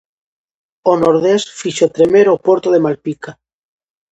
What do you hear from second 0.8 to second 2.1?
O nordés fixo